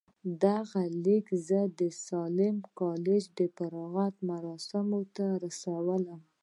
[0.43, 6.19] دغه ليک زه د ساليم کالج د فراغت مراسمو ته ورسولم.